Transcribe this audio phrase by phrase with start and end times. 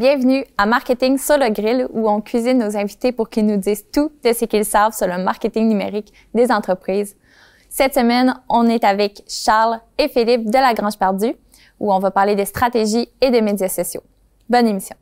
[0.00, 3.84] Bienvenue à Marketing sur le grill où on cuisine nos invités pour qu'ils nous disent
[3.92, 7.18] tout de ce qu'ils savent sur le marketing numérique des entreprises.
[7.68, 11.34] Cette semaine, on est avec Charles et Philippe de la Grange Perdue
[11.78, 14.00] où on va parler des stratégies et des médias sociaux.
[14.48, 14.96] Bonne émission.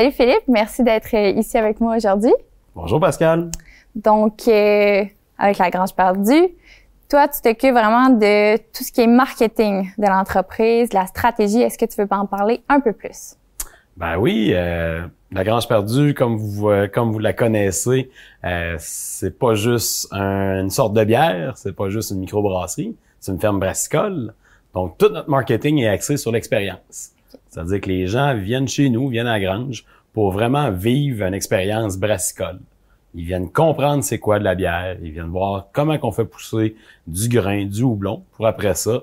[0.00, 2.32] Salut Philippe, merci d'être euh, ici avec moi aujourd'hui.
[2.74, 3.50] Bonjour Pascal.
[3.94, 5.04] Donc, euh,
[5.36, 6.48] avec la Grange Perdue,
[7.10, 11.60] toi, tu t'occupes vraiment de tout ce qui est marketing de l'entreprise, la stratégie.
[11.60, 13.36] Est-ce que tu veux en parler un peu plus?
[13.98, 18.10] Ben oui, euh, la Grange Perdue, comme vous euh, comme vous la connaissez,
[18.44, 23.38] euh, c'est pas juste une sorte de bière, c'est pas juste une microbrasserie, c'est une
[23.38, 24.32] ferme brassicole.
[24.72, 27.12] Donc tout notre marketing est axé sur l'expérience.
[27.48, 31.34] C'est-à-dire que les gens viennent chez nous, viennent à la grange pour vraiment vivre une
[31.34, 32.60] expérience brassicole.
[33.14, 36.76] Ils viennent comprendre c'est quoi de la bière, ils viennent voir comment qu'on fait pousser
[37.06, 39.02] du grain, du houblon, pour après ça,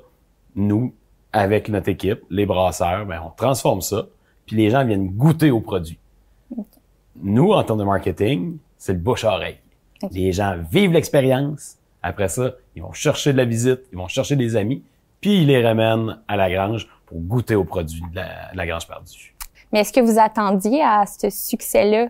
[0.55, 0.93] nous,
[1.33, 4.07] avec notre équipe, les brasseurs, ben, on transforme ça,
[4.45, 5.99] puis les gens viennent goûter au produit.
[7.21, 9.57] Nous, en termes de marketing, c'est le bouche-oreille.
[10.11, 14.35] Les gens vivent l'expérience, après ça, ils vont chercher de la visite, ils vont chercher
[14.35, 14.83] des amis,
[15.19, 18.67] puis ils les ramènent à la grange pour goûter au produit de la, de la
[18.67, 19.33] grange perdue.
[19.71, 22.09] Mais est-ce que vous attendiez à ce succès-là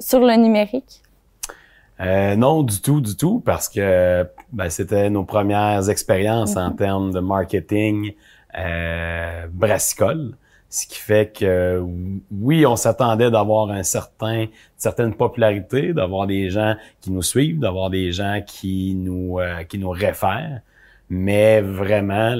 [0.00, 1.02] sur le numérique?
[2.00, 7.12] Euh, non, du tout, du tout, parce que ben, c'était nos premières expériences en termes
[7.12, 8.12] de marketing
[8.58, 10.36] euh, brassicole.
[10.68, 11.82] Ce qui fait que
[12.30, 17.60] oui, on s'attendait d'avoir un certain, une certaine popularité, d'avoir des gens qui nous suivent,
[17.60, 20.60] d'avoir des gens qui nous euh, qui nous réfèrent,
[21.08, 22.36] mais vraiment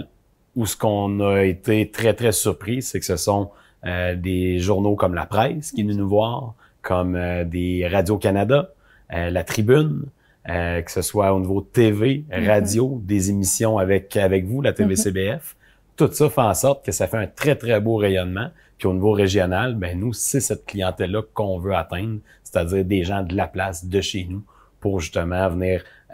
[0.57, 3.51] où ce qu'on a été très très surpris, c'est que ce sont
[3.85, 8.73] euh, des journaux comme La Presse qui viennent nous voir, comme euh, des Radio Canada,
[9.13, 10.07] euh, La Tribune,
[10.47, 15.57] que ce soit au niveau TV, radio, des émissions avec avec vous, la TVCBF.
[15.97, 18.51] Tout ça fait en sorte que ça fait un très très beau rayonnement.
[18.79, 23.25] Puis au niveau régional, ben nous, c'est cette clientèle-là qu'on veut atteindre, c'est-à-dire des gens
[23.25, 24.45] de la place, de chez nous,
[24.79, 26.06] pour justement venir euh,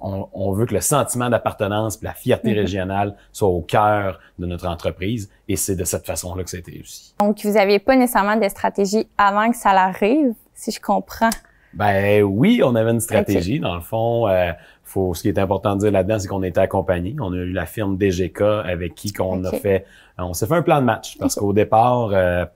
[0.00, 4.66] on, on, veut que le sentiment d'appartenance, la fierté régionale soit au cœur de notre
[4.66, 7.14] entreprise, et c'est de cette façon-là que ça a été réussi.
[7.20, 11.30] Donc, vous n'aviez pas nécessairement de stratégie avant que ça l'arrive, si je comprends.
[11.74, 13.60] Ben oui, on avait une stratégie.
[13.60, 14.52] Dans le fond, euh,
[14.82, 17.14] faut, ce qui est important de dire là-dedans, c'est qu'on était accompagné.
[17.20, 19.84] On a eu la firme DGK avec qui qu'on a fait,
[20.16, 22.46] on s'est fait un plan de match parce qu'au départ, euh,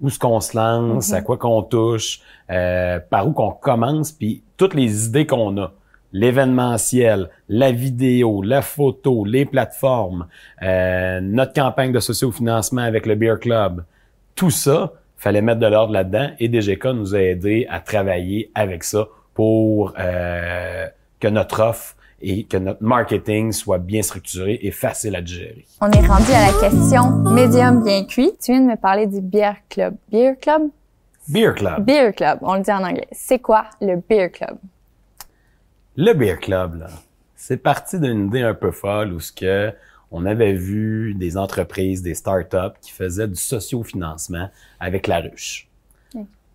[0.00, 2.20] où est-ce qu'on se lance, à quoi qu'on touche,
[2.50, 5.72] euh, par où qu'on commence, puis toutes les idées qu'on a
[6.12, 10.26] l'événementiel, la vidéo, la photo, les plateformes,
[10.62, 13.84] euh, notre campagne de sociofinancement avec le Beer Club,
[14.34, 18.84] tout ça, fallait mettre de l'ordre là-dedans et DGK nous a aidé à travailler avec
[18.84, 20.86] ça pour euh,
[21.20, 25.66] que notre offre et que notre marketing soit bien structuré et facile à gérer.
[25.80, 28.32] On est rendu à la question médium bien cuit.
[28.42, 29.94] Tu viens de me parler du Beer Club.
[30.10, 30.70] Beer Club?
[31.28, 31.84] Beer Club.
[31.84, 33.08] Beer Club, on le dit en anglais.
[33.12, 34.56] C'est quoi le Beer Club?
[35.96, 36.88] Le Beer Club, là,
[37.34, 39.72] c'est parti d'une idée un peu folle où ce que
[40.12, 45.68] on avait vu des entreprises, des startups qui faisaient du sociofinancement avec la ruche.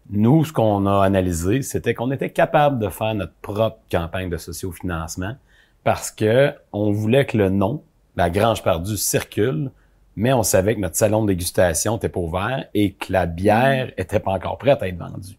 [0.10, 4.38] Nous, ce qu'on a analysé, c'était qu'on était capable de faire notre propre campagne de
[4.38, 5.36] sociofinancement
[5.84, 7.84] parce que on voulait que le nom,
[8.16, 9.70] la Grange perdue, circule,
[10.16, 13.92] mais on savait que notre salon de dégustation était pas ouvert et que la bière
[13.98, 15.38] était pas encore prête à être vendue.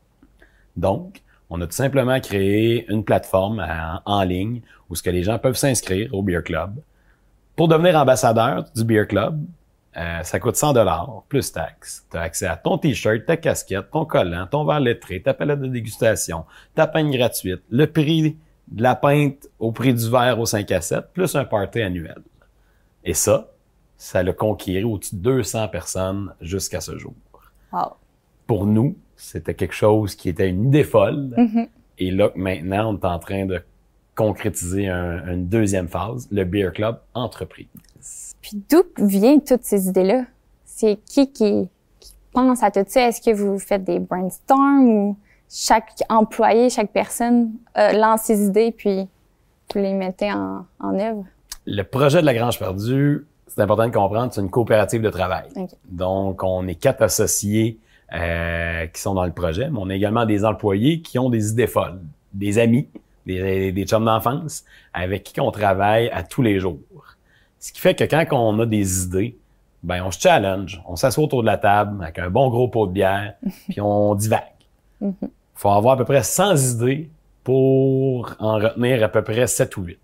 [0.77, 3.65] Donc, on a tout simplement créé une plateforme
[4.05, 6.81] en, ligne où ce que les gens peuvent s'inscrire au Beer Club.
[7.55, 9.41] Pour devenir ambassadeur du Beer Club,
[9.97, 12.05] euh, ça coûte 100 dollars plus taxes.
[12.11, 15.61] Tu as accès à ton t-shirt, ta casquette, ton collant, ton verre lettré, ta palette
[15.61, 18.37] de dégustation, ta peigne gratuite, le prix
[18.69, 22.19] de la pinte au prix du verre au 5 à 7, plus un party annuel.
[23.05, 23.49] Et ça,
[23.97, 27.15] ça l'a conquis au-dessus de 200 personnes jusqu'à ce jour.
[28.47, 31.35] Pour nous, c'était quelque chose qui était une idée folle.
[31.37, 31.69] Mm-hmm.
[31.99, 33.63] Et là, maintenant, on est en train de
[34.15, 37.67] concrétiser une deuxième phase, le Beer Club entreprise.
[38.41, 40.25] Puis d'où viennent toutes ces idées-là?
[40.65, 41.69] C'est qui, qui
[42.33, 43.09] pense à tout ça?
[43.09, 45.17] Est-ce que vous faites des brainstorms ou
[45.51, 49.07] chaque employé, chaque personne euh, lance ses idées puis
[49.75, 51.25] vous les mettez en, en œuvre?
[51.67, 55.49] Le projet de la Grange perdue, c'est important de comprendre, c'est une coopérative de travail.
[55.89, 57.79] Donc, on est quatre associés
[58.13, 61.51] euh, qui sont dans le projet, mais on a également des employés qui ont des
[61.51, 62.01] idées folles,
[62.33, 62.89] des amis,
[63.27, 64.65] des, des chums d'enfance
[64.95, 66.81] avec qui on travaille à tous les jours.
[67.59, 69.37] Ce qui fait que quand on a des idées,
[69.83, 72.87] ben on se challenge, on s'assoit autour de la table avec un bon gros pot
[72.87, 73.35] de bière,
[73.69, 74.43] puis on divague.
[75.01, 77.11] Il faut avoir à peu près 100 idées
[77.43, 79.99] pour en retenir à peu près 7 ou 8.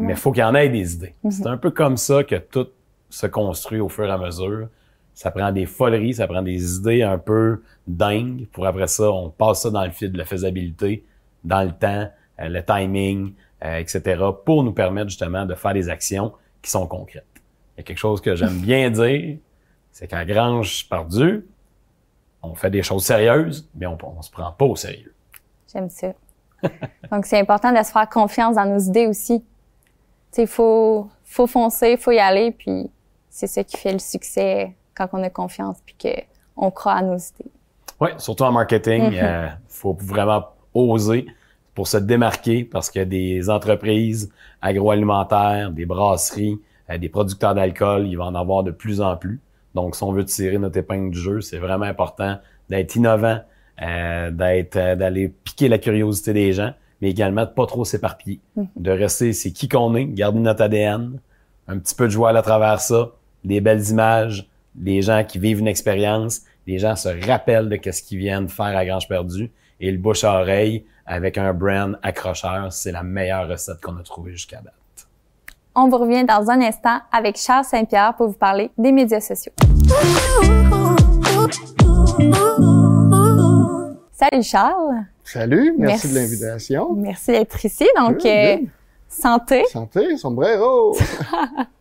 [0.00, 1.14] Mais il faut qu'il y en ait des idées.
[1.30, 2.68] C'est un peu comme ça que tout
[3.08, 4.68] se construit au fur et à mesure.
[5.14, 8.46] Ça prend des foleries, ça prend des idées un peu dingues.
[8.52, 11.04] Pour après ça, on passe ça dans le fil de la faisabilité,
[11.44, 12.10] dans le temps,
[12.40, 13.34] euh, le timing,
[13.64, 14.22] euh, etc.
[14.44, 17.24] pour nous permettre justement de faire des actions qui sont concrètes.
[17.76, 19.38] Il y a quelque chose que j'aime bien dire,
[19.92, 21.46] c'est qu'à Grange Pardue,
[22.42, 25.14] on fait des choses sérieuses, mais on, on se prend pas au sérieux.
[25.70, 26.12] J'aime ça.
[27.10, 29.40] Donc, c'est important de se faire confiance dans nos idées aussi.
[29.40, 29.46] Tu
[30.32, 32.90] sais, faut, faut foncer, faut y aller, puis
[33.28, 35.96] c'est ça qui fait le succès quand on a confiance, puis
[36.56, 37.50] qu'on croit à nos idées.
[38.00, 39.24] Oui, surtout en marketing, il mm-hmm.
[39.24, 41.26] euh, faut vraiment oser
[41.74, 44.30] pour se démarquer parce qu'il y a des entreprises
[44.60, 46.58] agroalimentaires, des brasseries,
[46.90, 49.40] euh, des producteurs d'alcool, il va en avoir de plus en plus.
[49.74, 52.38] Donc, si on veut tirer notre épingle du jeu, c'est vraiment important
[52.68, 53.40] d'être innovant,
[53.82, 58.66] euh, d'être, d'aller piquer la curiosité des gens, mais également de pas trop s'éparpiller, mm-hmm.
[58.76, 61.18] de rester c'est qui qu'on est, garder notre ADN,
[61.68, 63.12] un petit peu de joie à travers ça,
[63.44, 68.02] des belles images, des gens qui vivent une expérience, les gens se rappellent de ce
[68.02, 69.50] qu'ils viennent faire à Grange Perdu
[69.80, 74.02] et le bouche à oreille avec un brand accrocheur, c'est la meilleure recette qu'on a
[74.02, 74.74] trouvée jusqu'à date.
[75.74, 79.52] On vous revient dans un instant avec Charles Saint-Pierre pour vous parler des médias sociaux.
[84.12, 85.04] Salut Charles.
[85.24, 86.92] Salut, merci, de l'invitation.
[86.94, 87.86] Merci d'être ici.
[87.96, 88.58] Donc, euh,
[89.08, 89.64] santé.
[89.70, 90.96] Santé, sombrero.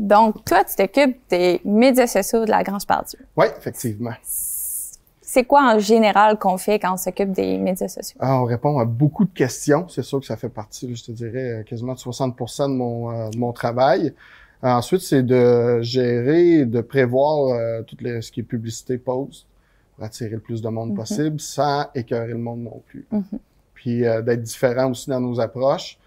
[0.00, 3.18] Donc, toi, tu t'occupes des médias sociaux de la Grange Pardue.
[3.36, 4.14] Oui, effectivement.
[4.22, 8.16] C'est quoi en général qu'on fait quand on s'occupe des médias sociaux?
[8.18, 9.86] Ah, on répond à beaucoup de questions.
[9.88, 13.28] C'est sûr que ça fait partie, je te dirais, quasiment de 60 de mon, euh,
[13.28, 14.14] de mon travail.
[14.62, 19.46] Ensuite, c'est de gérer, de prévoir euh, tout les, ce qui est publicité post
[19.94, 20.96] pour attirer le plus de monde mm-hmm.
[20.96, 23.06] possible sans écœurer le monde non plus.
[23.12, 23.38] Mm-hmm.
[23.74, 25.98] Puis euh, d'être différent aussi dans nos approches.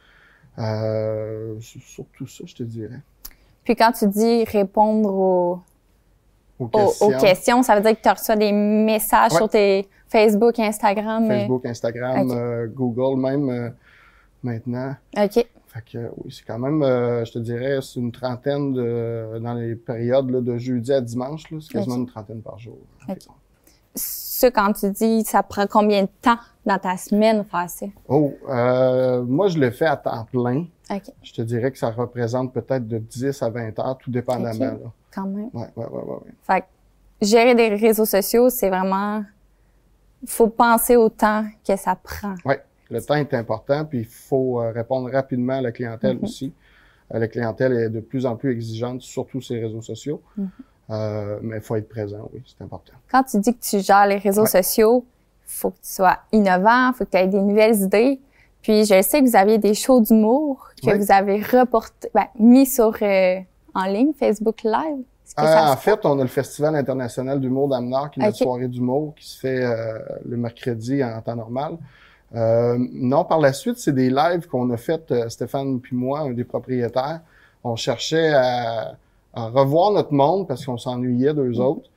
[0.57, 3.01] Euh, surtout ça, je te dirais.
[3.63, 5.59] Puis quand tu dis répondre aux,
[6.59, 7.63] aux, questions.
[7.63, 11.27] ça veut dire que tu reçois des messages sur tes Facebook, Instagram.
[11.27, 13.69] Facebook, Instagram, euh, Google même euh,
[14.43, 14.95] maintenant.
[15.17, 15.33] OK.
[15.67, 19.55] Fait que oui, c'est quand même, euh, je te dirais, c'est une trentaine de dans
[19.55, 22.77] les périodes là, de jeudi à dimanche, c'est quasiment une trentaine par jour.
[24.47, 27.85] Quand tu dis, ça prend combien de temps dans ta semaine faire ça?
[28.07, 28.33] Oh,
[29.27, 30.65] moi je le fais à temps plein.
[31.21, 34.59] Je te dirais que ça représente peut-être de 10 à 20 heures, tout dépendamment.
[34.59, 34.91] Là.
[35.13, 35.49] Quand même.
[35.53, 36.65] Ouais, ouais, ouais, ouais, Fait que
[37.25, 39.23] gérer des réseaux sociaux, c'est vraiment...
[40.25, 42.35] faut penser au temps que ça prend.
[42.45, 42.55] Oui,
[42.89, 46.23] le temps est important, puis il faut euh, répondre rapidement à la clientèle mm-hmm.
[46.23, 46.53] aussi.
[47.13, 50.21] Euh, la clientèle est de plus en plus exigeante, surtout ces réseaux sociaux.
[50.37, 50.47] Mm-hmm.
[50.89, 52.93] Euh, mais il faut être présent, oui, c'est important.
[53.09, 55.05] Quand tu dis que tu gères les réseaux sociaux,
[55.45, 58.19] faut que tu sois innovant, faut que tu aies des nouvelles idées.
[58.61, 62.65] Puis je sais que vous aviez des shows d'humour que vous avez reporté, ben, mis
[62.65, 63.39] sur euh,
[63.73, 65.03] en ligne, Facebook Live.
[65.35, 69.15] Ah, en fait, on a le Festival international d'humour d'Amnard, qui est notre soirée d'humour
[69.15, 71.77] qui se fait euh, le mercredi en temps normal.
[72.35, 76.31] Euh, non, par la suite, c'est des lives qu'on a fait, Stéphane puis moi, un
[76.31, 77.21] des propriétaires.
[77.63, 78.95] On cherchait à,
[79.33, 81.59] revoir notre monde parce qu'on s'ennuyait d'eux mm.
[81.59, 81.89] autres.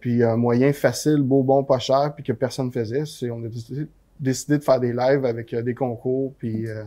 [0.00, 3.48] puis un moyen facile, beau, bon, pas cher, puis que personne faisait, c'est on a
[3.48, 3.86] décidé
[4.20, 6.84] décidé de faire des lives avec euh, des concours, puis euh,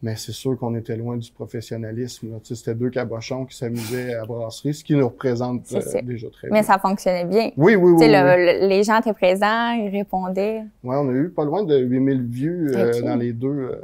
[0.00, 2.38] mais c'est sûr qu'on était loin du professionnalisme.
[2.44, 6.48] C'était deux cabochons qui s'amusaient à la brasserie, ce qui nous représente euh, déjà très
[6.48, 6.58] bien.
[6.58, 7.50] Mais ça fonctionnait bien.
[7.56, 10.62] Oui, oui, oui, Les gens étaient présents, ils répondaient.
[10.84, 12.72] Oui, on a eu pas loin de 8000 vues
[13.02, 13.80] dans les deux,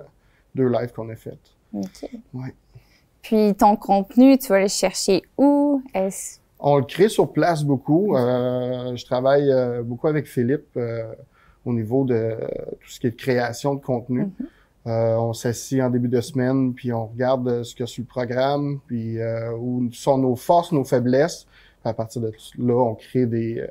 [0.55, 1.38] deux lives qu'on a fait.
[1.73, 2.09] OK.
[2.33, 2.55] Ouais.
[3.25, 5.83] Puis ton contenu, tu vas le chercher où?
[5.93, 6.38] Est-ce...
[6.61, 8.14] On le crée sur place beaucoup.
[8.14, 9.50] je travaille
[9.83, 10.78] beaucoup avec Philippe
[11.66, 12.37] au niveau de
[12.81, 14.23] tout ce qui est création de contenu.
[14.23, 14.47] Mm-hmm.
[14.87, 18.02] Euh, on s'assied en début de semaine, puis on regarde ce qu'il y a sur
[18.02, 21.47] le programme, puis euh, où sont nos forces, nos faiblesses.
[21.85, 23.66] À partir de là, on crée des, euh,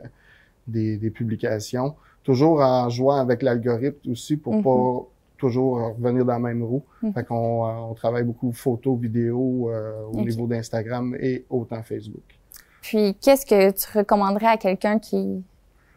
[0.68, 1.96] des, des, publications.
[2.24, 4.64] Toujours en jouant avec l'algorithme aussi pour mm-hmm.
[4.64, 5.08] pas
[5.48, 6.84] toujours revenir dans la même roue.
[7.14, 9.70] Fait qu'on on travaille beaucoup photos, vidéos
[10.12, 12.24] au niveau d'Instagram et autant Facebook.
[12.82, 15.44] Puis, qu'est-ce que tu recommanderais à quelqu'un qui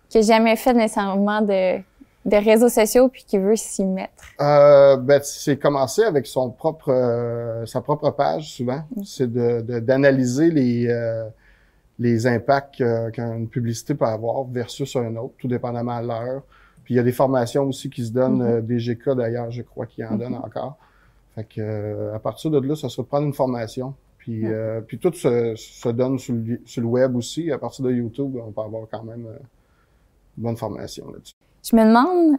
[0.08, 4.24] qui n'a jamais fait nécessairement de, de réseaux sociaux puis qui veut s'y mettre?
[4.40, 8.82] Euh, ben, c'est commencer avec son propre, euh, sa propre page souvent.
[8.94, 9.02] Mm.
[9.04, 11.28] C'est de, d'analyser les, euh,
[11.98, 16.42] les impacts qu'une publicité peut avoir versus un autre, tout dépendamment de l'heure.
[16.87, 18.64] Puis il y a des formations aussi qui se donnent, mm-hmm.
[18.64, 20.19] des GK d'ailleurs, je crois, qui en mm-hmm.
[20.19, 20.78] donnent encore.
[21.35, 24.99] Fait que à partir de là, ça serait de prendre une formation, Puis, euh, puis
[24.99, 27.50] tout se, se donne sur le, sur le, web aussi.
[27.50, 29.37] À partir de YouTube, on peut avoir quand même euh,
[30.38, 31.35] une bonne formation là-dessus.
[31.69, 32.38] Je me demande,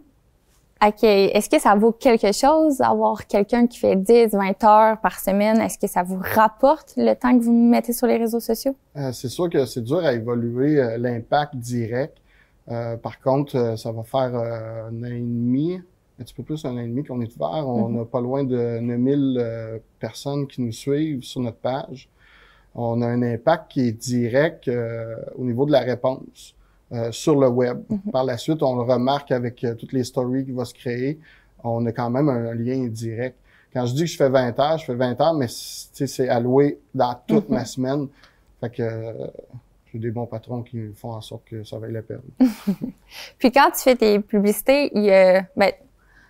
[0.82, 5.60] est-ce que ça vaut quelque chose d'avoir quelqu'un qui fait 10, 20 heures par semaine?
[5.60, 8.76] Est-ce que ça vous rapporte le temps que vous mettez sur les réseaux sociaux?
[8.96, 12.18] Euh, c'est sûr que c'est dur à évaluer euh, l'impact direct.
[12.70, 15.76] Euh, par contre, ça va faire un an et demi,
[16.20, 17.68] un petit peu plus d'un an et demi qu'on est ouvert.
[17.68, 18.02] On mm-hmm.
[18.02, 22.10] a pas loin de 9000 personnes qui nous suivent sur notre page.
[22.76, 24.70] On a un impact qui est direct
[25.36, 26.56] au niveau de la réponse.
[26.94, 27.84] Euh, sur le web.
[27.90, 28.12] Mhm.
[28.14, 31.20] Par la suite, on le remarque avec euh, toutes les stories qui vont se créer.
[31.62, 33.36] On a quand même un, lien direct.
[33.74, 36.80] Quand je dis que je fais 20 heures, je fais 20 heures, mais c'est alloué
[36.96, 37.66] dans toute ma mhm.
[37.66, 38.08] semaine.
[38.62, 39.28] Fait que euh,
[39.98, 42.22] des bons patrons qui font en sorte que ça vaille la peine.
[43.40, 45.72] Puis quand tu fais tes publicités, il y a, ben,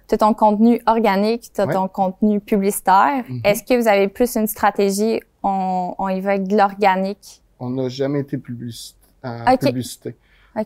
[0.08, 3.24] tu as ton contenu organique, tu as ton contenu publicitaire.
[3.28, 3.42] Mhm.
[3.44, 7.42] Est-ce que vous avez plus une stratégie, on, on y va avec de l'organique?
[7.60, 8.98] On n'a jamais été publicité.
[9.24, 10.16] En publicité.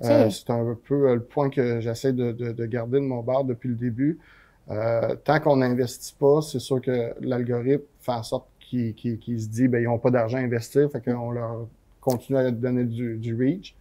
[0.03, 3.43] Euh, c'est un peu euh, le point que j'essaie de, de, garder de mon bar
[3.43, 4.19] depuis le début.
[4.69, 8.95] Euh, tant qu'on n'investit pas, c'est sûr que l'algorithme fait en sorte qu'il
[9.41, 11.67] se dit ben ils n'ont pas d'argent à investir, fait qu'on leur
[12.01, 13.75] continue à donner du, du reach.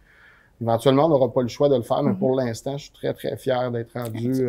[0.61, 2.45] Éventuellement, on n'aura pas le choix de le faire, mais pour mm-hmm.
[2.45, 4.45] l'instant, je suis très, très fier d'être rendu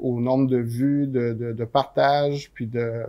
[0.00, 3.02] au nombre de vues, de, de, de partages, puis de,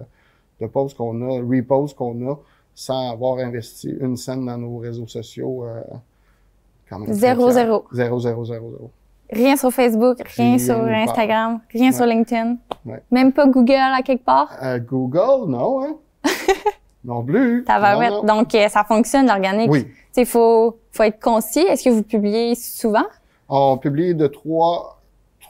[0.60, 2.36] de posts qu'on a, reposts qu'on a,
[2.76, 5.66] sans avoir investi une scène dans nos réseaux sociaux.
[7.10, 7.86] Zéro, zéro.
[7.92, 8.92] Zéro, zéro, zéro, zéro.
[9.32, 12.58] Rien sur Facebook, rien, sur Instagram, rien sur LinkedIn.
[13.10, 14.52] Même pas Google à quelque part?
[14.62, 15.96] Euh, Google, non, hein?
[17.06, 17.64] non plus.
[17.66, 18.26] Tabarouette.
[18.26, 19.72] Donc, euh, ça fonctionne, l'organique.
[19.72, 19.88] Oui.
[20.18, 21.60] Il faut, faut être concis.
[21.60, 23.06] Est-ce que vous publiez souvent?
[23.50, 25.02] On publie de trois,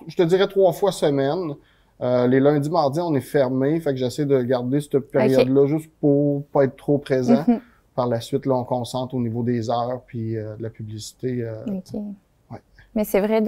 [0.08, 1.56] je te dirais trois fois semaine.
[2.02, 3.80] Euh, les lundis, mardis, on est fermé.
[3.80, 7.44] Fait que j'essaie de garder cette période-là juste pour pas être trop présent.
[7.48, 7.60] Mm-hmm.
[7.96, 11.42] Par la suite, là, on concentre au niveau des heures puis euh, de la publicité.
[11.42, 11.94] Euh, OK.
[12.52, 12.62] Ouais.
[12.94, 13.42] Mais c'est vrai,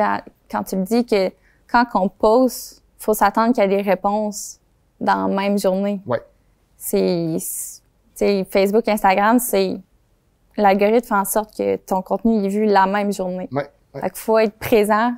[0.50, 1.30] quand tu me dis que
[1.70, 4.60] quand on pose, faut s'attendre qu'il y ait des réponses
[5.02, 6.00] dans la même journée.
[6.06, 6.18] Oui.
[6.78, 7.38] C'est,
[8.50, 9.78] Facebook, Instagram, c'est
[10.58, 13.48] l'algorithme fait en sorte que ton contenu est vu la même journée.
[13.52, 13.70] Ouais.
[13.94, 15.14] Fait qu'il faut être présent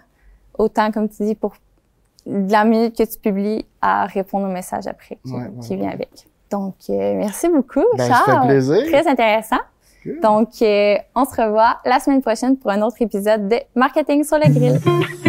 [0.58, 1.54] autant, comme tu dis, pour
[2.26, 5.18] la minute que tu publies à répondre au message après
[5.62, 6.10] qui vient avec.
[6.52, 8.48] Donc, euh, merci beaucoup, ben, Charles.
[8.48, 8.84] plaisir.
[8.88, 9.60] Très intéressant.
[10.22, 14.38] Donc, euh, on se revoit la semaine prochaine pour un autre épisode de Marketing sur
[14.38, 14.80] le grill.